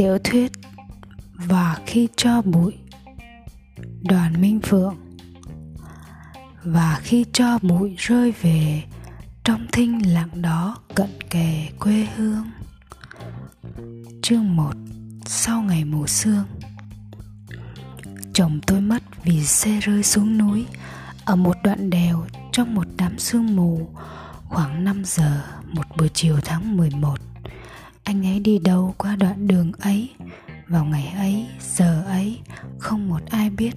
Tiểu 0.00 0.18
thuyết 0.24 0.52
Và 1.34 1.78
khi 1.86 2.08
cho 2.16 2.42
bụi, 2.42 2.72
Đoàn 4.02 4.40
Minh 4.40 4.60
Phượng. 4.60 4.96
Và 6.64 7.00
khi 7.02 7.24
cho 7.32 7.58
bụi 7.62 7.94
rơi 7.98 8.32
về, 8.42 8.82
Trong 9.44 9.66
thinh 9.72 10.12
lặng 10.14 10.42
đó 10.42 10.78
cận 10.94 11.10
kề 11.30 11.68
quê 11.78 12.06
hương. 12.16 12.50
Chương 14.22 14.56
1 14.56 14.72
Sau 15.26 15.62
ngày 15.62 15.84
mùa 15.84 16.06
sương. 16.06 16.44
Chồng 18.32 18.60
tôi 18.66 18.80
mất 18.80 19.02
vì 19.24 19.44
xe 19.44 19.80
rơi 19.80 20.02
xuống 20.02 20.38
núi. 20.38 20.66
Ở 21.24 21.36
một 21.36 21.56
đoạn 21.64 21.90
đèo 21.90 22.26
trong 22.52 22.74
một 22.74 22.86
đám 22.96 23.18
sương 23.18 23.56
mù, 23.56 23.88
Khoảng 24.48 24.84
5 24.84 25.02
giờ, 25.04 25.42
một 25.72 25.96
buổi 25.96 26.08
chiều 26.14 26.36
tháng 26.44 26.76
11 26.76 27.29
anh 28.10 28.26
ấy 28.26 28.40
đi 28.40 28.58
đâu 28.58 28.94
qua 28.98 29.16
đoạn 29.16 29.46
đường 29.46 29.72
ấy? 29.80 30.08
Vào 30.68 30.84
ngày 30.84 31.12
ấy, 31.16 31.46
giờ 31.60 32.04
ấy 32.06 32.38
Không 32.78 33.08
một 33.08 33.20
ai 33.30 33.50
biết. 33.50 33.72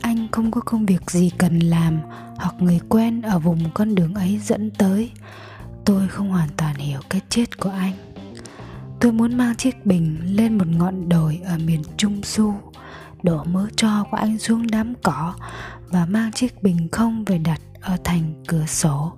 Anh 0.00 0.28
không 0.32 0.50
có 0.50 0.60
công 0.60 0.86
việc 0.86 1.10
gì 1.10 1.30
cần 1.38 1.58
làm 1.58 2.00
Hoặc 2.36 2.54
người 2.58 2.80
quen 2.88 3.22
ở 3.22 3.38
vùng 3.38 3.70
con 3.74 3.94
đường 3.94 4.14
ấy 4.14 4.40
dẫn 4.44 4.70
tới. 4.70 5.10
Tôi 5.84 6.08
không 6.08 6.30
hoàn 6.30 6.48
toàn 6.56 6.76
hiểu 6.76 7.00
cái 7.10 7.20
chết 7.28 7.58
của 7.58 7.70
anh. 7.70 7.92
Tôi 9.00 9.12
muốn 9.12 9.34
mang 9.34 9.56
chiếc 9.56 9.86
bình 9.86 10.16
lên 10.36 10.58
một 10.58 10.68
ngọn 10.68 11.08
đồi 11.08 11.40
ở 11.44 11.58
miền 11.58 11.82
Trung 11.96 12.22
Su 12.22 12.54
Đổ 13.22 13.44
mớ 13.44 13.66
cho 13.76 14.04
của 14.10 14.16
anh 14.16 14.38
xuống 14.38 14.66
đám 14.70 14.94
cỏ 15.02 15.34
Và 15.88 16.06
mang 16.06 16.32
chiếc 16.32 16.62
bình 16.62 16.88
không 16.92 17.24
về 17.24 17.38
đặt 17.38 17.60
ở 17.80 17.96
thành 18.04 18.44
cửa 18.46 18.66
sổ 18.66 19.12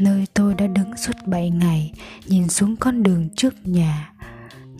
nơi 0.00 0.26
tôi 0.34 0.54
đã 0.54 0.66
đứng 0.66 0.96
suốt 0.96 1.12
7 1.26 1.50
ngày, 1.50 1.92
nhìn 2.26 2.48
xuống 2.48 2.76
con 2.76 3.02
đường 3.02 3.28
trước 3.36 3.66
nhà. 3.66 4.12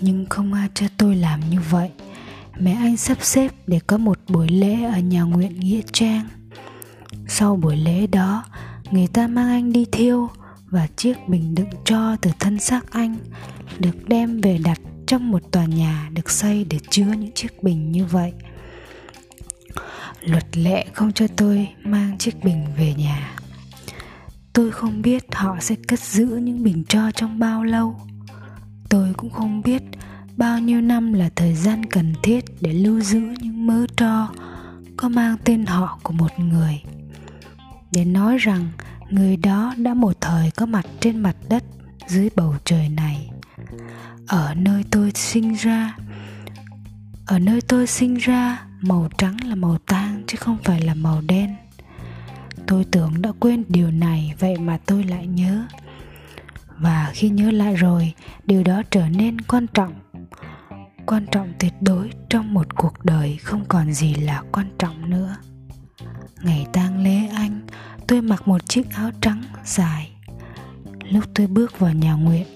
Nhưng 0.00 0.26
không 0.26 0.52
ai 0.52 0.68
cho 0.74 0.86
tôi 0.98 1.16
làm 1.16 1.40
như 1.50 1.60
vậy. 1.70 1.90
Mẹ 2.58 2.72
anh 2.72 2.96
sắp 2.96 3.18
xếp 3.20 3.52
để 3.66 3.80
có 3.86 3.98
một 3.98 4.18
buổi 4.28 4.48
lễ 4.48 4.84
ở 4.84 4.98
nhà 4.98 5.22
nguyện 5.22 5.60
nghĩa 5.60 5.80
trang. 5.92 6.28
Sau 7.28 7.56
buổi 7.56 7.76
lễ 7.76 8.06
đó, 8.06 8.44
người 8.90 9.06
ta 9.06 9.26
mang 9.26 9.48
anh 9.48 9.72
đi 9.72 9.86
thiêu 9.92 10.28
và 10.66 10.86
chiếc 10.96 11.28
bình 11.28 11.54
đựng 11.54 11.70
cho 11.84 12.16
từ 12.20 12.30
thân 12.38 12.58
xác 12.58 12.90
anh, 12.90 13.16
được 13.78 14.08
đem 14.08 14.40
về 14.40 14.58
đặt 14.64 14.80
trong 15.06 15.30
một 15.30 15.42
tòa 15.52 15.64
nhà 15.64 16.08
được 16.12 16.30
xây 16.30 16.64
để 16.64 16.78
chứa 16.90 17.12
những 17.18 17.32
chiếc 17.34 17.62
bình 17.62 17.92
như 17.92 18.04
vậy. 18.04 18.32
Luật 20.20 20.56
lệ 20.56 20.86
không 20.92 21.12
cho 21.12 21.26
tôi 21.36 21.68
mang 21.84 22.18
chiếc 22.18 22.44
bình 22.44 22.66
về 22.76 22.94
nhà 22.94 23.39
tôi 24.52 24.70
không 24.70 25.02
biết 25.02 25.24
họ 25.32 25.56
sẽ 25.60 25.74
cất 25.88 26.00
giữ 26.00 26.26
những 26.26 26.62
bình 26.62 26.84
tro 26.84 27.10
trong 27.10 27.38
bao 27.38 27.64
lâu. 27.64 27.96
Tôi 28.88 29.14
cũng 29.16 29.30
không 29.30 29.62
biết 29.62 29.82
bao 30.36 30.58
nhiêu 30.58 30.80
năm 30.80 31.12
là 31.12 31.30
thời 31.36 31.54
gian 31.54 31.84
cần 31.86 32.14
thiết 32.22 32.44
để 32.60 32.72
lưu 32.72 33.00
giữ 33.00 33.20
những 33.20 33.66
mớ 33.66 33.86
tro 33.96 34.28
có 34.96 35.08
mang 35.08 35.36
tên 35.44 35.66
họ 35.66 35.98
của 36.02 36.12
một 36.12 36.38
người. 36.38 36.82
Để 37.92 38.04
nói 38.04 38.38
rằng 38.38 38.68
người 39.10 39.36
đó 39.36 39.74
đã 39.76 39.94
một 39.94 40.20
thời 40.20 40.50
có 40.50 40.66
mặt 40.66 40.86
trên 41.00 41.18
mặt 41.18 41.36
đất 41.48 41.64
dưới 42.06 42.28
bầu 42.36 42.54
trời 42.64 42.88
này. 42.88 43.30
Ở 44.26 44.54
nơi 44.54 44.84
tôi 44.90 45.10
sinh 45.14 45.54
ra, 45.54 45.96
ở 47.26 47.38
nơi 47.38 47.60
tôi 47.60 47.86
sinh 47.86 48.14
ra, 48.14 48.66
màu 48.80 49.08
trắng 49.18 49.36
là 49.44 49.54
màu 49.54 49.78
tang 49.86 50.22
chứ 50.26 50.36
không 50.36 50.58
phải 50.64 50.80
là 50.80 50.94
màu 50.94 51.20
đen 51.20 51.56
tôi 52.70 52.84
tưởng 52.84 53.22
đã 53.22 53.32
quên 53.40 53.64
điều 53.68 53.90
này, 53.90 54.34
vậy 54.38 54.58
mà 54.58 54.78
tôi 54.86 55.04
lại 55.04 55.26
nhớ. 55.26 55.66
Và 56.78 57.10
khi 57.14 57.28
nhớ 57.28 57.50
lại 57.50 57.74
rồi, 57.74 58.12
điều 58.46 58.62
đó 58.62 58.82
trở 58.90 59.08
nên 59.08 59.40
quan 59.40 59.66
trọng. 59.74 59.92
Quan 61.06 61.26
trọng 61.32 61.52
tuyệt 61.58 61.72
đối 61.80 62.10
trong 62.28 62.54
một 62.54 62.76
cuộc 62.76 63.04
đời, 63.04 63.36
không 63.36 63.64
còn 63.68 63.92
gì 63.92 64.14
là 64.14 64.42
quan 64.52 64.66
trọng 64.78 65.10
nữa. 65.10 65.36
Ngày 66.42 66.66
tang 66.72 67.04
lễ 67.04 67.26
anh, 67.34 67.60
tôi 68.06 68.22
mặc 68.22 68.48
một 68.48 68.68
chiếc 68.68 68.90
áo 68.90 69.10
trắng 69.20 69.42
dài. 69.64 70.10
Lúc 71.10 71.24
tôi 71.34 71.46
bước 71.46 71.78
vào 71.78 71.92
nhà 71.92 72.14
nguyện, 72.14 72.46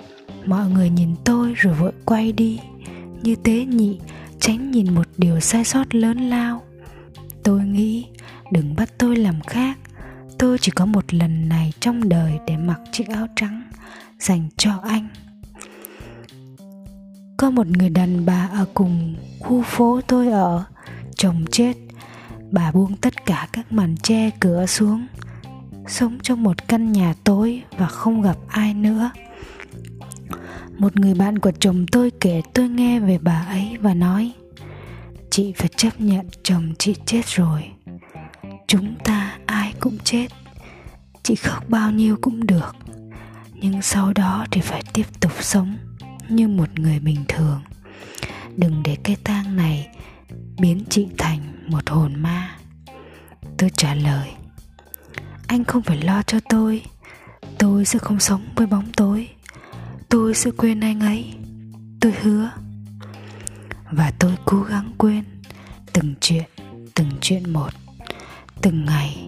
mọi 0.47 0.69
người 0.69 0.91
nhìn 0.91 1.15
tôi 1.25 1.55
rồi 1.57 1.75
vội 1.75 1.93
quay 2.05 2.33
đi. 2.33 2.61
Như 3.23 3.37
tế 3.37 3.65
nhị, 3.65 3.99
tránh 4.41 4.71
nhìn 4.71 4.95
một 4.95 5.09
điều 5.17 5.41
sai 5.41 5.65
sót 5.65 5.95
lớn 5.95 6.19
lao. 6.19 6.63
Tôi 7.43 7.65
nghĩ, 7.65 8.07
đừng 8.53 8.77
bắt 8.77 8.89
tôi 8.99 9.17
làm 9.17 9.41
khác 9.41 9.79
tôi 10.45 10.59
chỉ 10.59 10.73
có 10.75 10.87
một 10.87 11.15
lần 11.15 11.49
này 11.49 11.73
trong 11.81 12.09
đời 12.09 12.33
để 12.47 12.57
mặc 12.57 12.81
chiếc 12.93 13.09
áo 13.09 13.27
trắng 13.37 13.63
dành 14.19 14.49
cho 14.57 14.71
anh. 14.83 15.09
Có 17.37 17.51
một 17.51 17.67
người 17.67 17.89
đàn 17.89 18.27
bà 18.27 18.49
ở 18.53 18.67
cùng 18.75 19.17
khu 19.41 19.63
phố 19.63 20.01
tôi 20.07 20.29
ở, 20.29 20.65
chồng 21.17 21.45
chết, 21.51 21.77
bà 22.51 22.73
buông 22.73 22.97
tất 22.97 23.27
cả 23.27 23.49
các 23.53 23.73
màn 23.73 23.97
che 23.97 24.31
cửa 24.41 24.67
xuống, 24.67 25.07
sống 25.87 26.19
trong 26.23 26.43
một 26.43 26.69
căn 26.69 26.93
nhà 26.93 27.15
tối 27.25 27.63
và 27.79 27.87
không 27.87 28.23
gặp 28.23 28.37
ai 28.49 28.75
nữa. 28.75 29.11
Một 30.79 30.97
người 30.97 31.15
bạn 31.15 31.39
của 31.39 31.53
chồng 31.61 31.87
tôi 31.93 32.11
kể 32.21 32.43
tôi 32.55 32.69
nghe 32.69 33.01
về 33.01 33.19
bà 33.19 33.47
ấy 33.49 33.77
và 33.81 33.95
nói, 33.95 34.33
chị 35.31 35.53
phải 35.57 35.69
chấp 35.77 36.01
nhận 36.01 36.27
chồng 36.43 36.75
chị 36.79 36.95
chết 37.07 37.27
rồi. 37.27 37.65
Chúng 38.67 38.95
ta 39.05 39.14
cũng 39.85 39.99
chết. 40.05 40.29
Chị 41.23 41.35
khóc 41.35 41.69
bao 41.69 41.91
nhiêu 41.91 42.17
cũng 42.21 42.47
được. 42.47 42.77
Nhưng 43.55 43.83
sau 43.83 44.13
đó 44.13 44.47
thì 44.51 44.61
phải 44.61 44.83
tiếp 44.93 45.07
tục 45.21 45.33
sống 45.41 45.77
như 46.29 46.49
một 46.49 46.79
người 46.79 46.99
bình 46.99 47.25
thường. 47.29 47.63
Đừng 48.57 48.83
để 48.83 48.97
cái 49.05 49.17
tang 49.25 49.57
này 49.57 49.89
biến 50.59 50.85
chị 50.91 51.07
thành 51.19 51.41
một 51.67 51.91
hồn 51.91 52.23
ma. 52.23 52.57
Tôi 53.59 53.71
trả 53.77 53.95
lời, 53.95 54.31
anh 55.47 55.65
không 55.65 55.83
phải 55.83 56.03
lo 56.03 56.23
cho 56.23 56.39
tôi. 56.49 56.83
Tôi 57.59 57.85
sẽ 57.85 57.99
không 57.99 58.21
sống 58.21 58.43
với 58.57 58.67
bóng 58.67 58.93
tối. 58.97 59.29
Tôi 60.09 60.35
sẽ 60.35 60.51
quên 60.57 60.81
anh 60.81 61.01
ấy. 61.01 61.35
Tôi 62.01 62.13
hứa. 62.23 62.51
Và 63.91 64.13
tôi 64.19 64.35
cố 64.45 64.63
gắng 64.63 64.93
quên 64.99 65.25
từng 65.93 66.15
chuyện 66.21 66.45
từng 66.95 67.11
chuyện 67.21 67.53
một, 67.53 67.71
từng 68.63 68.85
ngày. 68.85 69.24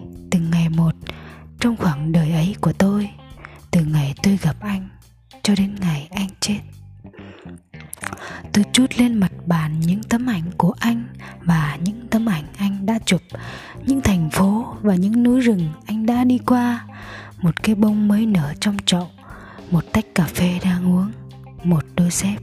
Một 21.69 21.83
đôi 21.95 22.09
dép. 22.11 22.37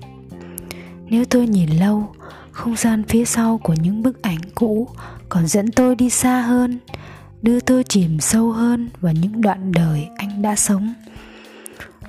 Nếu 1.11 1.25
tôi 1.25 1.47
nhìn 1.47 1.71
lâu, 1.71 2.15
không 2.51 2.77
gian 2.77 3.03
phía 3.09 3.25
sau 3.25 3.59
của 3.59 3.75
những 3.75 4.03
bức 4.03 4.23
ảnh 4.23 4.39
cũ 4.55 4.89
còn 5.29 5.47
dẫn 5.47 5.71
tôi 5.71 5.97
đi 5.97 6.11
xa 6.11 6.41
hơn, 6.41 6.79
đưa 7.43 7.61
tôi 7.61 7.85
chìm 7.85 8.21
sâu 8.21 8.53
hơn 8.53 8.91
vào 9.01 9.13
những 9.13 9.41
đoạn 9.41 9.73
đời 9.73 10.09
anh 10.17 10.43
đã 10.43 10.57
sống. 10.57 10.95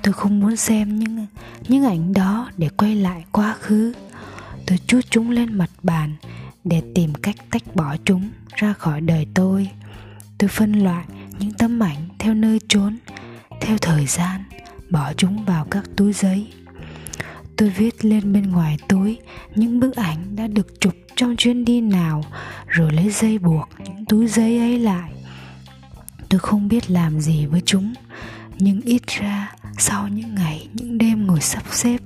Tôi 0.02 0.12
không 0.12 0.40
muốn 0.40 0.56
xem 0.56 0.98
những 0.98 1.26
những 1.68 1.84
ảnh 1.84 2.12
đó 2.12 2.50
để 2.56 2.68
quay 2.68 2.94
lại 2.94 3.24
quá 3.32 3.56
khứ. 3.60 3.92
Tôi 4.66 4.78
chút 4.86 5.00
chúng 5.10 5.30
lên 5.30 5.58
mặt 5.58 5.70
bàn 5.82 6.16
để 6.64 6.82
tìm 6.94 7.14
cách 7.14 7.36
tách 7.50 7.74
bỏ 7.76 7.96
chúng 8.04 8.30
ra 8.54 8.72
khỏi 8.72 9.00
đời 9.00 9.26
tôi. 9.34 9.70
Tôi 10.38 10.48
phân 10.48 10.72
loại 10.72 11.04
những 11.38 11.52
tấm 11.52 11.82
ảnh 11.82 12.08
theo 12.18 12.34
nơi 12.34 12.60
trốn, 12.68 12.96
theo 13.60 13.78
thời 13.78 14.06
gian, 14.06 14.42
bỏ 14.90 15.12
chúng 15.16 15.44
vào 15.44 15.64
các 15.70 15.84
túi 15.96 16.12
giấy 16.12 16.46
tôi 17.56 17.70
viết 17.70 18.04
lên 18.04 18.32
bên 18.32 18.50
ngoài 18.50 18.78
túi 18.88 19.18
những 19.54 19.80
bức 19.80 19.96
ảnh 19.96 20.36
đã 20.36 20.46
được 20.46 20.80
chụp 20.80 20.94
trong 21.16 21.36
chuyến 21.36 21.64
đi 21.64 21.80
nào, 21.80 22.22
rồi 22.66 22.92
lấy 22.92 23.10
dây 23.10 23.38
buộc 23.38 23.68
những 23.78 24.04
túi 24.04 24.26
giấy 24.26 24.58
ấy 24.58 24.78
lại. 24.78 25.12
Tôi 26.28 26.40
không 26.40 26.68
biết 26.68 26.90
làm 26.90 27.20
gì 27.20 27.46
với 27.46 27.62
chúng, 27.66 27.94
nhưng 28.58 28.80
ít 28.80 29.02
ra 29.06 29.52
sau 29.78 30.08
những 30.08 30.34
ngày, 30.34 30.68
những 30.74 30.98
đêm 30.98 31.26
ngồi 31.26 31.40
sắp 31.40 31.62
xếp, 31.70 31.98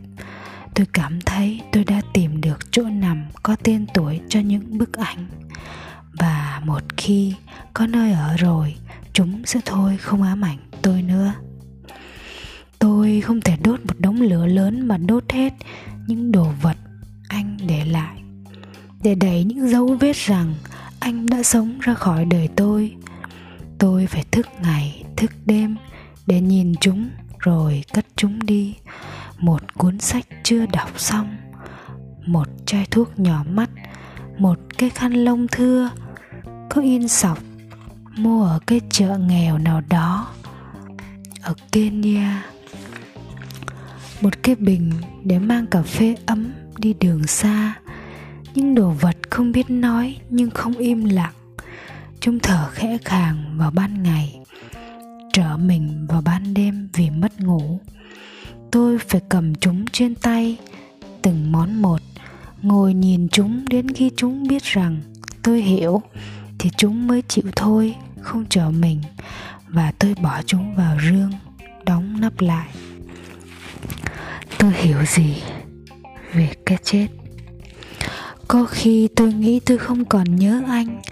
tôi 0.74 0.86
cảm 0.92 1.20
thấy 1.20 1.60
tôi 1.72 1.84
đã 1.84 2.00
tìm 2.14 2.40
được 2.40 2.72
chỗ 2.72 2.82
nằm 2.82 3.24
có 3.42 3.56
tên 3.62 3.86
tuổi 3.94 4.20
cho 4.28 4.40
những 4.40 4.78
bức 4.78 4.92
ảnh. 4.92 5.26
Và 6.12 6.62
một 6.64 6.82
khi 6.96 7.34
có 7.74 7.86
nơi 7.86 8.12
ở 8.12 8.36
rồi, 8.36 8.74
chúng 9.12 9.42
sẽ 9.44 9.60
thôi 9.64 9.96
không 9.96 10.22
ám 10.22 10.44
ảnh 10.44 10.58
tôi 10.82 11.02
nữa 11.02 11.32
tôi 12.80 13.20
không 13.20 13.40
thể 13.40 13.56
đốt 13.64 13.80
một 13.80 13.94
đống 13.98 14.20
lửa 14.20 14.46
lớn 14.46 14.88
mà 14.88 14.96
đốt 14.96 15.32
hết 15.32 15.52
những 16.06 16.32
đồ 16.32 16.46
vật 16.62 16.76
anh 17.28 17.56
để 17.66 17.84
lại. 17.84 18.22
Để 19.02 19.14
đẩy 19.14 19.44
những 19.44 19.68
dấu 19.68 19.96
vết 20.00 20.16
rằng 20.16 20.54
anh 21.00 21.26
đã 21.26 21.42
sống 21.42 21.78
ra 21.80 21.94
khỏi 21.94 22.24
đời 22.24 22.48
tôi. 22.56 22.96
Tôi 23.78 24.06
phải 24.06 24.24
thức 24.30 24.46
ngày, 24.62 25.04
thức 25.16 25.30
đêm 25.46 25.76
để 26.26 26.40
nhìn 26.40 26.74
chúng 26.80 27.10
rồi 27.38 27.84
cất 27.92 28.06
chúng 28.16 28.38
đi. 28.46 28.74
Một 29.38 29.74
cuốn 29.74 29.98
sách 29.98 30.26
chưa 30.42 30.66
đọc 30.66 31.00
xong, 31.00 31.36
một 32.26 32.48
chai 32.66 32.86
thuốc 32.90 33.18
nhỏ 33.18 33.44
mắt, 33.50 33.70
một 34.38 34.58
cái 34.78 34.90
khăn 34.90 35.12
lông 35.12 35.46
thưa, 35.48 35.90
có 36.70 36.80
in 36.80 37.08
sọc, 37.08 37.38
mua 38.16 38.44
ở 38.44 38.58
cái 38.66 38.80
chợ 38.90 39.18
nghèo 39.18 39.58
nào 39.58 39.82
đó, 39.88 40.28
ở 41.42 41.54
Kenya 41.72 42.42
một 44.20 44.42
cái 44.42 44.54
bình 44.54 44.92
để 45.24 45.38
mang 45.38 45.66
cà 45.66 45.82
phê 45.82 46.16
ấm 46.26 46.52
đi 46.78 46.94
đường 47.00 47.26
xa. 47.26 47.74
Những 48.54 48.74
đồ 48.74 48.90
vật 48.90 49.16
không 49.30 49.52
biết 49.52 49.70
nói 49.70 50.16
nhưng 50.30 50.50
không 50.50 50.74
im 50.74 51.04
lặng. 51.04 51.32
Chúng 52.20 52.38
thở 52.38 52.68
khẽ 52.70 52.98
khàng 53.04 53.44
vào 53.56 53.70
ban 53.70 54.02
ngày, 54.02 54.40
trở 55.32 55.56
mình 55.56 56.06
vào 56.08 56.22
ban 56.22 56.54
đêm 56.54 56.88
vì 56.92 57.10
mất 57.10 57.40
ngủ. 57.40 57.80
Tôi 58.70 58.98
phải 58.98 59.20
cầm 59.28 59.54
chúng 59.54 59.84
trên 59.92 60.14
tay, 60.14 60.56
từng 61.22 61.52
món 61.52 61.82
một, 61.82 62.00
ngồi 62.62 62.94
nhìn 62.94 63.28
chúng 63.28 63.64
đến 63.68 63.88
khi 63.90 64.10
chúng 64.16 64.48
biết 64.48 64.62
rằng 64.62 65.00
tôi 65.42 65.62
hiểu 65.62 66.02
thì 66.58 66.70
chúng 66.76 67.06
mới 67.06 67.22
chịu 67.28 67.44
thôi, 67.56 67.94
không 68.20 68.44
chờ 68.48 68.70
mình. 68.70 69.00
Và 69.68 69.92
tôi 69.98 70.14
bỏ 70.22 70.40
chúng 70.46 70.74
vào 70.74 70.96
rương, 71.10 71.30
đóng 71.84 72.20
nắp 72.20 72.40
lại 72.40 72.68
tôi 74.60 74.72
hiểu 74.72 75.04
gì 75.04 75.42
về 76.34 76.48
cái 76.66 76.78
chết. 76.82 77.06
Có 78.48 78.64
khi 78.64 79.08
tôi 79.16 79.32
nghĩ 79.32 79.60
tôi 79.60 79.78
không 79.78 80.04
còn 80.04 80.36
nhớ 80.36 80.62
anh, 80.68 81.02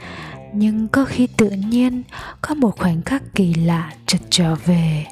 nhưng 0.54 0.88
có 0.88 1.04
khi 1.04 1.26
tự 1.36 1.50
nhiên 1.50 2.02
có 2.40 2.54
một 2.54 2.78
khoảnh 2.78 3.02
khắc 3.02 3.22
kỳ 3.34 3.54
lạ 3.54 3.92
chợt 4.06 4.18
trở 4.30 4.54
về. 4.54 5.06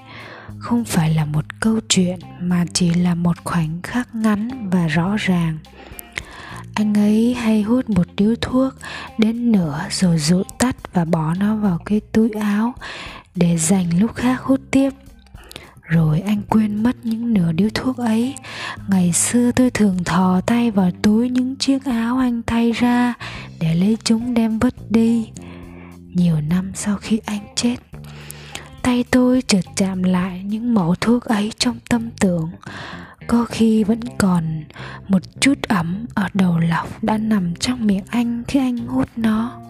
Không 0.59 0.85
phải 0.85 1.15
là 1.15 1.25
một 1.25 1.45
câu 1.61 1.81
chuyện, 1.89 2.19
mà 2.41 2.65
chỉ 2.73 2.95
là 2.95 3.15
một 3.15 3.37
khoảnh 3.45 3.83
khắc 3.83 4.15
ngắn 4.15 4.71
và 4.71 4.87
rõ 4.87 5.17
ràng. 5.19 5.59
Anh 6.75 6.95
ấy 6.95 7.35
hay 7.35 7.63
hút 7.63 7.91
một 7.91 8.07
điếu 8.17 8.35
thuốc 8.41 8.75
đến 9.19 9.53
nửa 9.53 9.81
rồi 9.91 10.19
dụi 10.19 10.45
tắt 10.59 10.77
và 10.93 11.05
bỏ 11.05 11.35
nó 11.35 11.57
vào 11.57 11.79
cái 11.85 12.01
túi 12.13 12.31
áo 12.31 12.75
để 13.35 13.59
dành 13.59 14.01
lúc 14.01 14.15
khác 14.15 14.41
hút 14.43 14.61
tiếp 14.71 14.91
rồi 15.87 16.21
anh 16.21 16.43
quên 16.49 16.83
mất 16.83 16.97
những 17.03 17.35
nửa 17.35 17.53
điếu 17.53 17.69
thuốc 17.75 17.97
ấy. 17.97 18.35
Ngày 18.89 19.13
xưa 19.13 19.53
tôi 19.53 19.71
thường 19.71 20.05
thò 20.05 20.41
tay 20.41 20.71
vào 20.71 20.91
túi 21.03 21.31
những 21.31 21.57
chiếc 21.57 21.85
áo 21.85 22.19
anh 22.19 22.43
thay 22.47 22.73
ra 22.73 23.15
để 23.61 23.75
lấy 23.75 23.97
chúng 24.05 24.35
đem 24.35 24.59
vứt 24.59 24.75
đi. 24.91 25.29
Nhiều 26.15 26.41
năm 26.41 26.73
sau 26.75 26.97
khi 26.97 27.21
anh 27.27 27.47
chết, 27.55 27.77
tay 28.83 29.05
tôi 29.11 29.43
chợt 29.47 29.65
chạm 29.77 30.03
lại 30.03 30.43
những 30.45 30.75
mẩu 30.75 30.95
thuốc 30.95 31.25
ấy 31.25 31.53
trong 31.59 31.79
tâm 31.89 32.11
tưởng. 32.21 32.51
Có 33.27 33.45
khi 33.45 33.85
vẫn 33.85 34.01
còn 34.19 34.65
một 35.09 35.23
chút 35.41 35.63
ấm 35.69 36.07
ở 36.15 36.29
đầu 36.35 36.59
lọc 36.59 37.05
đã 37.05 37.19
nằm 37.19 37.55
trong 37.55 37.87
miệng 37.87 38.05
anh 38.11 38.45
khi 38.49 38.61
anh 38.61 38.77
hút 38.77 39.09
nó. 39.17 39.61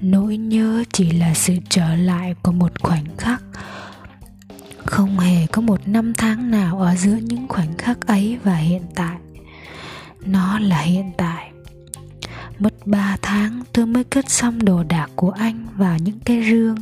Nỗi 0.00 0.36
nhớ 0.36 0.84
chỉ 0.92 1.10
là 1.10 1.34
sự 1.34 1.54
trở 1.68 1.96
lại 1.96 2.34
của 2.42 2.52
một 2.52 2.80
khoảnh 2.80 3.04
khắc 3.16 3.42
không 4.90 5.18
hề 5.18 5.46
có 5.46 5.62
một 5.62 5.88
năm 5.88 6.14
tháng 6.14 6.50
nào 6.50 6.80
ở 6.80 6.96
giữa 6.96 7.16
những 7.22 7.48
khoảnh 7.48 7.76
khắc 7.78 8.06
ấy 8.06 8.38
và 8.44 8.54
hiện 8.54 8.82
tại. 8.94 9.16
Nó 10.20 10.58
là 10.58 10.80
hiện 10.80 11.10
tại. 11.16 11.50
Mất 12.58 12.86
ba 12.86 13.16
tháng, 13.22 13.62
tôi 13.72 13.86
mới 13.86 14.04
cất 14.04 14.30
xong 14.30 14.64
đồ 14.64 14.82
đạc 14.82 15.10
của 15.16 15.30
anh 15.30 15.66
vào 15.76 15.98
những 15.98 16.20
cái 16.24 16.42
rương. 16.50 16.76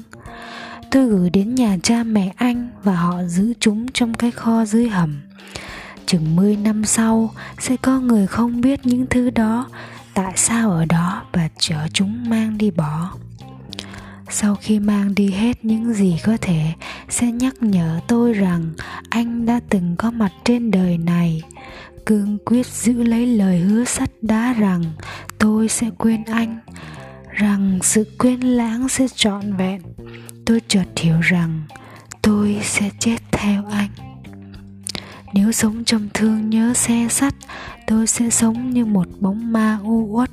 Tôi 0.90 1.06
gửi 1.06 1.30
đến 1.30 1.54
nhà 1.54 1.76
cha 1.82 2.02
mẹ 2.02 2.32
anh 2.36 2.68
và 2.82 2.96
họ 2.96 3.22
giữ 3.24 3.52
chúng 3.60 3.86
trong 3.92 4.14
cái 4.14 4.30
kho 4.30 4.64
dưới 4.64 4.88
hầm. 4.88 5.20
Chừng 6.06 6.36
10 6.36 6.56
năm 6.56 6.84
sau, 6.84 7.30
sẽ 7.58 7.76
có 7.76 8.00
người 8.00 8.26
không 8.26 8.60
biết 8.60 8.86
những 8.86 9.06
thứ 9.10 9.30
đó, 9.30 9.68
tại 10.14 10.32
sao 10.36 10.70
ở 10.70 10.84
đó 10.84 11.22
và 11.32 11.48
chở 11.58 11.88
chúng 11.92 12.30
mang 12.30 12.58
đi 12.58 12.70
bỏ 12.70 13.12
sau 14.30 14.54
khi 14.54 14.78
mang 14.78 15.14
đi 15.14 15.30
hết 15.30 15.64
những 15.64 15.92
gì 15.92 16.16
có 16.24 16.36
thể, 16.40 16.60
sẽ 17.08 17.32
nhắc 17.32 17.54
nhở 17.60 18.00
tôi 18.08 18.32
rằng 18.32 18.72
anh 19.10 19.46
đã 19.46 19.60
từng 19.70 19.94
có 19.98 20.10
mặt 20.10 20.32
trên 20.44 20.70
đời 20.70 20.98
này. 20.98 21.42
Cương 22.06 22.38
quyết 22.44 22.66
giữ 22.66 22.92
lấy 22.92 23.26
lời 23.26 23.58
hứa 23.58 23.84
sắt 23.84 24.10
đá 24.22 24.52
rằng 24.52 24.82
tôi 25.38 25.68
sẽ 25.68 25.90
quên 25.98 26.24
anh, 26.24 26.58
rằng 27.32 27.78
sự 27.82 28.04
quên 28.18 28.40
lãng 28.40 28.88
sẽ 28.88 29.06
trọn 29.14 29.56
vẹn. 29.56 29.82
Tôi 30.46 30.60
chợt 30.68 30.86
hiểu 30.96 31.20
rằng 31.20 31.62
tôi 32.22 32.58
sẽ 32.62 32.90
chết 32.98 33.16
theo 33.32 33.64
anh. 33.70 33.90
Nếu 35.34 35.52
sống 35.52 35.84
trong 35.84 36.08
thương 36.14 36.50
nhớ 36.50 36.74
xe 36.74 37.06
sắt, 37.10 37.34
tôi 37.86 38.06
sẽ 38.06 38.30
sống 38.30 38.70
như 38.70 38.84
một 38.84 39.08
bóng 39.20 39.52
ma 39.52 39.78
u 39.82 40.06
uất 40.10 40.30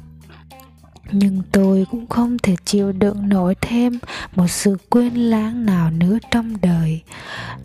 nhưng 1.19 1.41
tôi 1.51 1.85
cũng 1.91 2.07
không 2.07 2.37
thể 2.37 2.55
chịu 2.65 2.91
đựng 2.91 3.29
nổi 3.29 3.55
thêm 3.61 3.99
một 4.35 4.47
sự 4.47 4.77
quên 4.89 5.15
lãng 5.15 5.65
nào 5.65 5.91
nữa 5.91 6.17
trong 6.31 6.61
đời. 6.61 7.01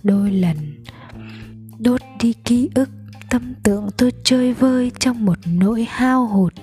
Đôi 0.03 0.31
lần, 0.33 0.85
đốt 1.79 2.01
đi 2.21 2.33
ký 2.33 2.69
ức, 2.75 2.89
tâm 3.31 3.55
tưởng 3.63 3.89
tôi 3.97 4.13
chơi 4.25 4.55
vơi 4.55 4.93
trong 4.99 5.25
một 5.25 5.39
nỗi 5.45 5.87
hao 5.91 6.27
hụt, 6.27 6.55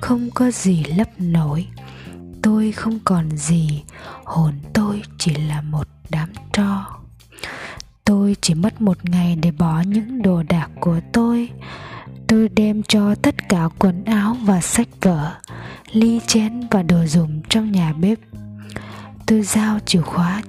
không 0.00 0.30
có 0.34 0.50
gì 0.50 0.84
lấp 0.84 1.08
nổi. 1.18 1.66
Tôi 2.42 2.72
không 2.72 2.98
còn 3.04 3.36
gì, 3.36 3.82
hồn 4.24 4.52
tôi 4.72 5.02
chỉ 5.18 5.34
là 5.34 5.62
một 5.62 5.88
đám 6.10 6.28
tro. 6.52 6.86
Tôi 8.04 8.36
chỉ 8.40 8.54
mất 8.54 8.80
một 8.80 9.04
ngày 9.04 9.36
để 9.36 9.50
bỏ 9.50 9.80
những 9.86 10.22
đồ 10.22 10.42
đạc 10.42 10.68
của 10.80 11.00
tôi 11.12 11.48
tôi 12.32 12.48
đem 12.48 12.82
cho 12.82 13.14
tất 13.14 13.48
cả 13.48 13.68
quần 13.78 14.04
áo 14.04 14.36
và 14.44 14.60
sách 14.60 14.88
vở, 15.00 15.34
ly 15.92 16.20
chén 16.26 16.60
và 16.70 16.82
đồ 16.82 17.06
dùng 17.06 17.42
trong 17.48 17.72
nhà 17.72 17.92
bếp. 17.92 18.18
Tôi 19.26 19.42
giao 19.42 19.78
chìa 19.86 20.00
khóa 20.00 20.42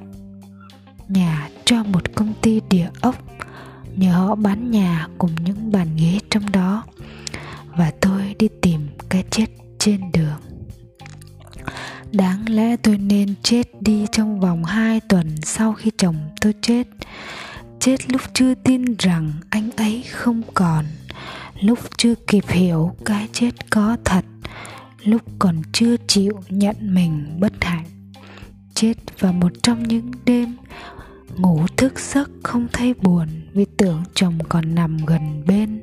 nhà 1.07 1.50
cho 1.65 1.83
một 1.83 2.15
công 2.15 2.33
ty 2.41 2.62
địa 2.69 2.89
ốc, 3.01 3.15
nhờ 3.95 4.13
họ 4.13 4.35
bán 4.35 4.71
nhà 4.71 5.07
cùng 5.18 5.35
những 5.44 5.71
bàn 5.71 5.88
ghế 5.97 6.19
trong 6.30 6.51
đó, 6.51 6.83
và 7.75 7.91
tôi 8.01 8.35
đi 8.39 8.47
tìm 8.62 8.88
cái 9.09 9.24
chết 9.30 9.45
trên 9.80 10.12
đường. 10.12 10.39
Đáng 12.12 12.50
lẽ 12.50 12.75
tôi 12.77 12.97
nên 12.97 13.35
chết 13.44 13.81
đi 13.81 14.06
trong 14.12 14.39
vòng 14.39 14.63
2 14.63 15.00
tuần 15.00 15.35
sau 15.41 15.74
khi 15.74 15.91
chồng 15.97 16.15
tôi 16.41 16.53
chết. 16.62 16.88
Chết 17.80 18.12
lúc 18.12 18.21
chưa 18.33 18.54
tin 18.56 18.95
rằng 18.99 19.31
anh 19.49 19.71
ấy 19.71 20.04
không 20.11 20.42
còn 20.54 20.85
lúc 21.64 21.80
chưa 21.98 22.16
kịp 22.16 22.44
hiểu 22.48 22.96
cái 23.06 23.28
chết 23.34 23.52
có 23.70 23.98
thật, 24.06 24.26
lúc 25.04 25.22
còn 25.40 25.62
chưa 25.72 25.96
chịu 26.08 26.34
nhận 26.50 26.76
mình 26.80 27.38
bất 27.40 27.54
hạnh. 27.62 27.86
Chết 28.74 28.94
vào 29.20 29.34
một 29.34 29.52
trong 29.64 29.84
những 29.84 30.12
đêm 30.26 30.56
ngủ 31.36 31.66
thức 31.78 32.00
giấc 32.00 32.30
không 32.44 32.68
thấy 32.74 32.94
buồn 32.94 33.28
vì 33.54 33.66
tưởng 33.78 34.04
chồng 34.14 34.38
còn 34.50 34.76
nằm 34.76 34.98
gần 35.06 35.44
bên. 35.48 35.82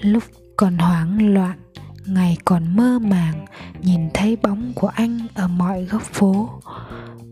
Lúc 0.00 0.22
còn 0.56 0.78
hoảng 0.78 1.34
loạn, 1.34 1.58
ngày 2.06 2.36
còn 2.44 2.76
mơ 2.76 2.98
màng, 2.98 3.44
nhìn 3.82 4.00
thấy 4.14 4.36
bóng 4.36 4.72
của 4.74 4.88
anh 4.88 5.18
ở 5.34 5.48
mọi 5.48 5.84
góc 5.84 6.02
phố. 6.02 6.50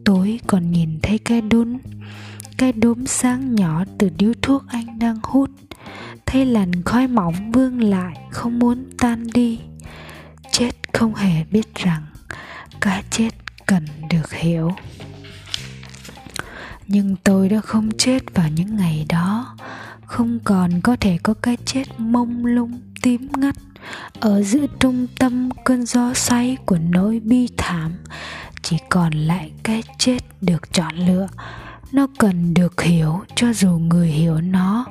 Tối 0.04 0.40
còn 0.46 0.70
nhìn 0.70 0.98
thấy 1.02 1.18
cái 1.18 1.40
đun 1.40 1.78
cái 2.58 2.72
đốm 2.72 3.06
sáng 3.06 3.54
nhỏ 3.54 3.84
từ 3.98 4.10
điếu 4.18 4.32
thuốc 4.42 4.64
anh 4.68 4.98
đang 4.98 5.16
hút 5.22 5.50
thấy 6.34 6.46
làn 6.46 6.82
khói 6.82 7.06
mỏng 7.06 7.52
vương 7.52 7.82
lại, 7.82 8.16
không 8.30 8.58
muốn 8.58 8.84
tan 8.98 9.26
đi. 9.26 9.60
Chết 10.52 10.70
không 10.92 11.14
hề 11.14 11.44
biết 11.50 11.74
rằng 11.74 12.02
cái 12.80 13.02
chết 13.10 13.30
cần 13.66 13.86
được 14.10 14.32
hiểu. 14.32 14.72
Nhưng 16.86 17.16
tôi 17.24 17.48
đã 17.48 17.60
không 17.60 17.90
chết 17.98 18.34
vào 18.34 18.48
những 18.48 18.76
ngày 18.76 19.06
đó. 19.08 19.56
Không 20.04 20.38
còn 20.44 20.80
có 20.80 20.96
thể 21.00 21.18
có 21.22 21.34
cái 21.34 21.56
chết 21.64 21.84
mông 21.98 22.46
lung, 22.46 22.80
tím 23.02 23.28
ngắt. 23.36 23.54
Ở 24.20 24.42
giữa 24.42 24.66
trung 24.80 25.06
tâm 25.18 25.48
cơn 25.64 25.86
gió 25.86 26.14
xoáy 26.14 26.56
của 26.66 26.78
nỗi 26.90 27.20
bi 27.20 27.48
thảm, 27.56 27.92
chỉ 28.62 28.76
còn 28.88 29.12
lại 29.12 29.52
cái 29.62 29.82
chết 29.98 30.18
được 30.40 30.72
chọn 30.72 30.94
lựa 30.96 31.26
nó 31.94 32.06
cần 32.18 32.54
được 32.54 32.82
hiểu 32.82 33.20
cho 33.34 33.52
dù 33.52 33.70
người 33.70 34.08
hiểu 34.08 34.40
nó, 34.40 34.86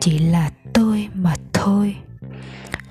chỉ 0.00 0.18
là 0.18 0.50
tôi 0.72 1.08
mà 1.14 1.34
thôi. 1.52 1.96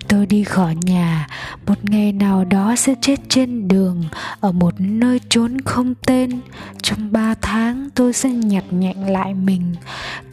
Tôi 0.08 0.26
đi 0.26 0.44
khỏi 0.44 0.76
nhà, 0.82 1.28
một 1.68 1.86
ngày 1.86 2.12
nào 2.12 2.46
đó 2.46 2.76
sẽ 2.76 2.96
chết 3.02 3.20
trên 3.30 3.68
đường, 3.68 4.04
ở 4.40 4.52
một 4.52 4.74
nơi 4.78 5.20
trốn 5.30 5.62
không 5.62 5.94
tên. 6.06 6.40
Trong 6.82 7.12
ba 7.12 7.36
tháng 7.42 7.90
tôi 7.96 8.14
sẽ 8.14 8.30
nhặt 8.30 8.64
nhạnh 8.72 9.10
lại 9.12 9.34
mình. 9.34 9.76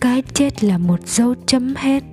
Cái 0.00 0.22
chết 0.34 0.64
là 0.64 0.78
một 0.78 1.08
dấu 1.08 1.34
chấm 1.46 1.74
hết. 1.76 2.04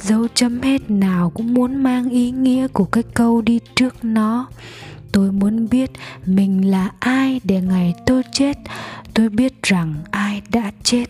Dấu 0.00 0.26
chấm 0.34 0.62
hết 0.62 0.90
nào 0.90 1.30
cũng 1.30 1.54
muốn 1.54 1.82
mang 1.82 2.10
ý 2.10 2.30
nghĩa 2.30 2.68
của 2.68 2.84
cái 2.84 3.02
câu 3.14 3.42
đi 3.42 3.58
trước 3.76 4.04
nó. 4.04 4.46
Tôi 5.12 5.32
muốn 5.32 5.68
biết 5.68 5.90
mình 6.26 6.70
là 6.70 6.90
ai 6.98 7.40
để 7.44 7.60
ngày 7.60 7.94
tôi 8.06 8.22
chết. 8.32 8.58
Tôi 9.14 9.28
biết 9.28 9.62
rằng 9.62 9.94
ai 10.40 10.62
đã 10.62 10.70
chết. 10.82 11.04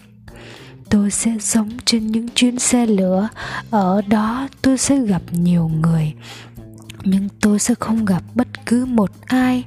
Tôi 0.91 1.11
sẽ 1.11 1.37
sống 1.41 1.71
trên 1.85 2.07
những 2.07 2.29
chuyến 2.29 2.59
xe 2.59 2.87
lửa. 2.87 3.29
Ở 3.71 4.03
đó 4.09 4.49
tôi 4.63 4.79
sẽ 4.79 4.99
gặp 4.99 5.23
nhiều 5.33 5.71
người, 5.83 6.13
nhưng 7.05 7.29
tôi 7.41 7.59
sẽ 7.59 7.75
không 7.75 8.05
gặp 8.05 8.23
bất 8.35 8.67
cứ 8.67 8.85
một 8.85 9.11
ai. 9.27 9.65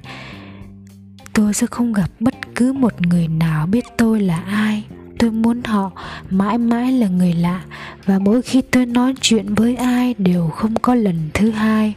Tôi 1.33 1.53
sẽ 1.53 1.67
không 1.67 1.93
gặp 1.93 2.09
bất 2.19 2.33
cứ 2.55 2.73
một 2.73 3.01
người 3.01 3.27
nào 3.27 3.67
biết 3.67 3.85
tôi 3.97 4.19
là 4.19 4.37
ai. 4.37 4.83
Tôi 5.19 5.31
muốn 5.31 5.63
họ 5.63 5.91
mãi 6.29 6.57
mãi 6.57 6.91
là 6.91 7.07
người 7.07 7.33
lạ, 7.33 7.61
và 8.05 8.19
mỗi 8.19 8.41
khi 8.41 8.61
tôi 8.61 8.85
nói 8.85 9.13
chuyện 9.21 9.53
với 9.53 9.75
ai 9.75 10.15
đều 10.17 10.49
không 10.49 10.75
có 10.75 10.95
lần 10.95 11.29
thứ 11.33 11.51
hai. 11.51 11.93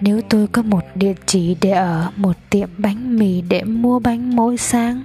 Nếu 0.00 0.20
tôi 0.28 0.46
có 0.46 0.62
một 0.62 0.82
địa 0.94 1.14
chỉ 1.26 1.56
để 1.60 1.70
ở, 1.70 2.10
một 2.16 2.36
tiệm 2.50 2.68
bánh 2.78 3.18
mì 3.18 3.40
để 3.40 3.64
mua 3.64 3.98
bánh 3.98 4.36
mỗi 4.36 4.56
sáng 4.56 5.02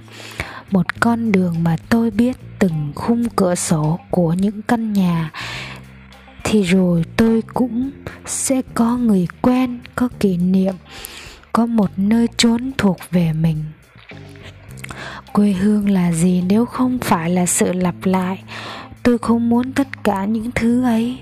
một 0.72 1.00
con 1.00 1.32
đường 1.32 1.64
mà 1.64 1.76
tôi 1.90 2.12
biết 2.12 2.38
từng 2.60 2.92
khung 2.96 3.30
cửa 3.36 3.56
sổ 3.56 4.00
của 4.10 4.34
những 4.34 4.62
căn 4.62 4.94
nhà. 4.94 5.32
Thì 6.44 6.64
rồi 6.64 7.04
tôi 7.18 7.42
cũng 7.54 7.92
sẽ 8.26 8.62
có 8.74 8.98
người 8.98 9.28
quen, 9.42 9.80
có 9.96 10.10
kỷ 10.20 10.38
niệm, 10.38 10.76
có 11.54 11.66
một 11.66 11.92
nơi 11.98 12.28
trốn 12.38 12.72
thuộc 12.78 12.98
về 13.12 13.34
mình. 13.34 13.64
Quê 15.34 15.52
hương 15.52 15.90
là 15.90 16.12
gì 16.12 16.44
nếu 16.50 16.66
không 16.66 17.00
phải 17.00 17.30
là 17.30 17.46
sự 17.46 17.74
lặp 17.74 17.96
lại? 18.04 18.44
Tôi 19.04 19.18
không 19.18 19.50
muốn 19.50 19.72
tất 19.72 20.04
cả 20.04 20.26
những 20.26 20.52
thứ 20.56 20.84
ấy. 20.84 21.18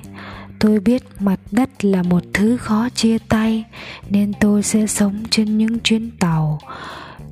Tôi 0.59 0.79
biết 0.79 1.03
mặt 1.19 1.39
đất 1.51 1.85
là 1.85 2.03
một 2.03 2.23
thứ 2.33 2.57
khó 2.57 2.89
chia 2.89 3.17
tay, 3.17 3.63
nên 4.09 4.33
tôi 4.39 4.63
sẽ 4.63 4.87
sống 4.87 5.23
trên 5.29 5.57
những 5.57 5.79
chuyến 5.79 6.11
tàu 6.19 6.59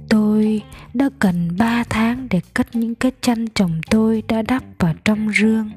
tôi 0.10 0.62
đã 0.94 1.10
cần 1.20 1.50
ba 1.58 1.84
tháng 1.90 2.28
để 2.30 2.42
cất 2.54 2.76
những 2.76 2.96
cái 2.96 3.12
chăn 3.22 3.48
chồng 3.48 3.82
tôi 3.90 4.24
đã 4.28 4.42
đắp 4.42 4.64
vào 4.80 4.94
trong 5.06 5.30
rương. 5.34 5.70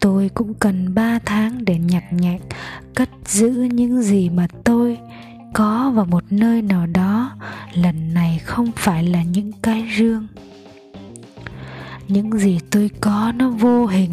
Tôi 0.00 0.30
cũng 0.34 0.54
cần 0.54 0.94
ba 0.94 1.18
tháng 1.18 1.64
để 1.64 1.78
nhặt 1.78 2.04
nhạnh 2.10 2.40
cất 2.94 3.08
giữ 3.26 3.50
những 3.50 4.02
gì 4.02 4.28
mà 4.28 4.46
tôi 4.64 4.98
có 5.52 5.92
vào 5.94 6.04
một 6.04 6.24
nơi 6.30 6.62
nào 6.62 6.86
đó, 6.86 7.30
lần 7.74 8.14
này 8.14 8.38
không 8.38 8.70
phải 8.76 9.04
là 9.04 9.22
những 9.22 9.52
cái 9.62 9.88
rương. 9.98 10.26
Những 12.08 12.38
gì 12.38 12.58
tôi 12.70 12.90
có 13.00 13.32
nó 13.36 13.50
vô 13.50 13.86
hình, 13.86 14.10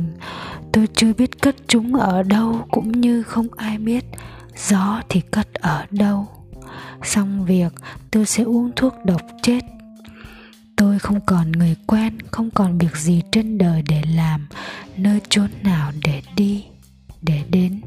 tôi 0.71 0.87
chưa 0.93 1.13
biết 1.13 1.41
cất 1.41 1.55
chúng 1.67 1.95
ở 1.95 2.23
đâu, 2.23 2.65
cũng 2.71 2.91
như 2.91 3.23
không 3.23 3.47
ai 3.55 3.77
biết 3.77 4.05
gió 4.57 5.01
thì 5.09 5.21
cất 5.21 5.53
ở 5.53 5.85
đâu 5.91 6.27
xong 7.03 7.45
việc, 7.45 7.73
tôi 8.11 8.25
sẽ 8.25 8.43
uống 8.43 8.71
thuốc 8.75 8.93
độc 9.05 9.21
chết. 9.41 9.61
Tôi 10.75 10.99
không 10.99 11.19
còn 11.25 11.51
người 11.51 11.75
quen, 11.87 12.17
không 12.31 12.49
còn 12.51 12.77
việc 12.77 12.97
gì 12.97 13.21
trên 13.31 13.57
đời 13.57 13.83
để 13.87 14.03
làm, 14.15 14.47
nơi 14.97 15.21
chốn 15.29 15.49
nào 15.63 15.91
để 16.03 16.21
đi, 16.35 16.65
để 17.21 17.43
đến. 17.49 17.81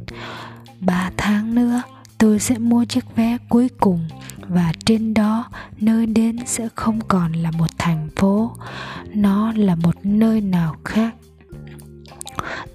Ba 0.80 1.10
tháng 1.16 1.54
nữa, 1.54 1.82
tôi 2.18 2.38
sẽ 2.38 2.58
mua 2.58 2.84
chiếc 2.84 3.04
vé 3.16 3.38
cuối 3.48 3.68
cùng 3.80 4.08
và 4.48 4.72
trên 4.84 5.14
đó, 5.14 5.50
nơi 5.80 6.06
đến 6.06 6.36
sẽ 6.46 6.68
không 6.74 7.00
còn 7.08 7.32
là 7.32 7.50
một 7.50 7.70
thành 7.78 8.08
phố. 8.16 8.52
Nó 9.14 9.52
là 9.56 9.74
một 9.74 9.96
nơi 10.02 10.40
nào 10.40 10.76
khác 10.84 11.14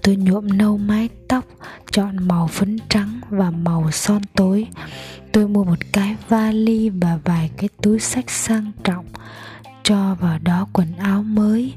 tôi 0.02 0.16
nhuộm 0.16 0.48
nâu 0.58 0.78
mái 0.78 1.08
tóc, 1.28 1.44
chọn 1.92 2.28
màu 2.28 2.46
phấn 2.46 2.78
trắng 2.88 3.20
và 3.30 3.50
màu 3.50 3.90
son 3.90 4.22
tối. 4.36 4.66
Tôi 5.32 5.48
mua 5.48 5.64
một 5.64 5.78
cái 5.92 6.16
vali 6.28 6.88
và 6.88 7.18
vài 7.24 7.50
cái 7.56 7.68
túi 7.82 8.00
sách 8.00 8.30
sang 8.30 8.72
trọng, 8.84 9.06
cho 9.82 10.16
vào 10.20 10.38
đó 10.38 10.66
quần 10.72 10.96
áo 10.96 11.22
mới, 11.22 11.72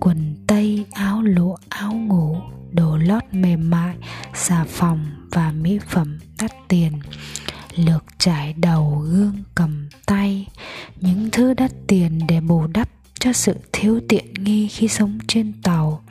quần 0.00 0.34
tây, 0.46 0.84
áo 0.92 1.22
lụa, 1.22 1.56
áo 1.68 1.92
ngủ, 1.92 2.36
đồ 2.72 2.96
lót 2.96 3.22
mềm 3.32 3.70
mại, 3.70 3.96
xà 4.34 4.64
phòng 4.68 5.06
và 5.30 5.52
mỹ 5.52 5.78
phẩm 5.88 6.18
đắt 6.40 6.50
tiền. 6.68 6.92
Lược 7.74 8.04
trải 8.18 8.52
đầu 8.52 9.04
gương 9.10 9.42
cầm 9.54 9.88
tay, 10.06 10.48
những 11.00 11.28
thứ 11.32 11.54
đắt 11.54 11.70
tiền 11.86 12.20
để 12.28 12.40
bù 12.40 12.66
đắp 12.66 12.88
cho 13.20 13.32
sự 13.32 13.54
thiếu 13.72 14.00
tiện 14.08 14.34
nghi 14.34 14.68
khi 14.68 14.88
sống 14.88 15.18
trên 15.26 15.52
tàu 15.62 16.02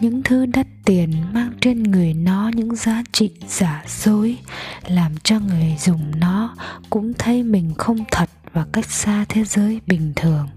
những 0.00 0.22
thứ 0.22 0.46
đắt 0.46 0.66
tiền 0.84 1.12
mang 1.32 1.52
trên 1.60 1.82
người 1.82 2.14
nó 2.14 2.50
những 2.54 2.76
giá 2.76 3.02
trị 3.12 3.30
giả 3.48 3.84
dối, 3.86 4.38
làm 4.86 5.12
cho 5.22 5.38
người 5.40 5.76
dùng 5.78 6.20
nó 6.20 6.56
cũng 6.90 7.12
thấy 7.18 7.42
mình 7.42 7.74
không 7.78 8.04
thật 8.10 8.30
và 8.52 8.66
cách 8.72 8.90
xa 8.90 9.24
thế 9.28 9.44
giới 9.44 9.80
bình 9.86 10.12
thường. 10.16 10.48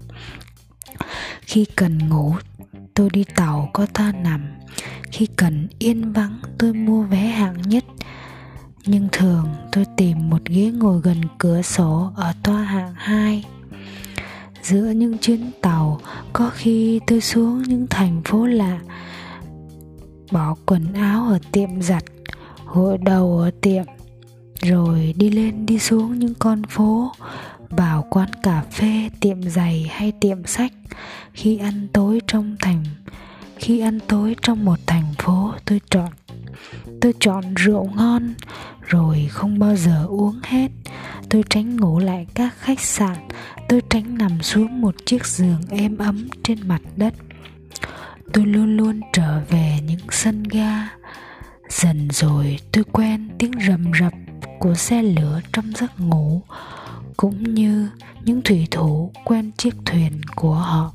Khi 1.40 1.64
cần 1.76 2.08
ngủ, 2.08 2.34
tôi 2.94 3.10
đi 3.10 3.24
tàu 3.34 3.70
có 3.72 3.86
ta 3.94 4.12
nằm. 4.22 4.40
Khi 5.12 5.26
cần 5.36 5.68
yên 5.78 6.12
vắng, 6.12 6.40
tôi 6.58 6.72
mua 6.72 7.02
vé 7.02 7.26
hạng 7.26 7.62
nhất. 7.62 7.84
Nhưng 8.86 9.08
thường, 9.12 9.48
tôi 9.72 9.84
tìm 9.96 10.30
một 10.30 10.44
ghế 10.44 10.70
ngồi 10.70 11.00
gần 11.00 11.20
cửa 11.38 11.62
sổ 11.62 12.12
ở 12.16 12.34
toa 12.42 12.62
hạng 12.62 12.94
2 12.96 13.44
giữa 14.62 14.90
những 14.90 15.18
chuyến 15.18 15.50
tàu, 15.62 16.00
có 16.32 16.50
khi 16.54 17.00
tôi 17.06 17.20
xuống 17.20 17.62
những 17.62 17.86
thành 17.90 18.22
phố 18.24 18.46
lạ 18.46 18.78
bỏ 20.32 20.54
quần 20.66 20.92
áo 20.92 21.26
ở 21.28 21.38
tiệm 21.52 21.82
giặt, 21.82 22.04
gội 22.66 22.98
đầu 22.98 23.38
ở 23.38 23.50
tiệm, 23.60 23.84
rồi 24.62 25.14
đi 25.16 25.30
lên 25.30 25.66
đi 25.66 25.78
xuống 25.78 26.18
những 26.18 26.34
con 26.34 26.62
phố 26.64 27.12
vào 27.70 28.06
quán 28.10 28.28
cà 28.42 28.62
phê, 28.70 29.10
tiệm 29.20 29.42
giày 29.42 29.90
hay 29.90 30.12
tiệm 30.20 30.46
sách. 30.46 30.72
Khi 31.32 31.58
ăn 31.58 31.88
tối 31.92 32.20
trong 32.26 32.56
thành, 32.60 32.84
khi 33.56 33.80
ăn 33.80 33.98
tối 34.08 34.36
trong 34.42 34.64
một 34.64 34.78
thành 34.86 35.14
phố, 35.18 35.52
tôi 35.64 35.80
chọn 35.90 36.10
tôi 37.00 37.14
chọn 37.20 37.54
rượu 37.54 37.90
ngon, 37.96 38.34
rồi 38.80 39.26
không 39.30 39.58
bao 39.58 39.76
giờ 39.76 40.06
uống 40.08 40.40
hết. 40.42 40.70
Tôi 41.28 41.44
tránh 41.50 41.76
ngủ 41.76 41.98
lại 41.98 42.26
các 42.34 42.54
khách 42.58 42.80
sạn, 42.80 43.16
tôi 43.68 43.82
tránh 43.90 44.18
nằm 44.18 44.42
xuống 44.42 44.80
một 44.80 44.94
chiếc 45.06 45.26
giường 45.26 45.60
êm 45.70 45.98
ấm 45.98 46.28
trên 46.42 46.68
mặt 46.68 46.82
đất 46.96 47.14
tôi 48.32 48.46
luôn 48.46 48.76
luôn 48.76 49.00
trở 49.12 49.40
về 49.50 49.78
những 49.86 50.10
sân 50.10 50.42
ga. 50.42 50.88
Dần 51.68 52.08
rồi 52.12 52.58
tôi 52.72 52.84
quen 52.92 53.28
tiếng 53.38 53.52
rầm 53.68 53.90
rập 54.00 54.12
của 54.58 54.74
xe 54.74 55.02
lửa 55.02 55.40
trong 55.52 55.72
giấc 55.74 56.00
ngủ, 56.00 56.42
cũng 57.16 57.54
như 57.54 57.88
những 58.24 58.42
thủy 58.42 58.68
thủ 58.70 59.12
quen 59.24 59.50
chiếc 59.56 59.74
thuyền 59.84 60.20
của 60.36 60.54
họ. 60.54 60.92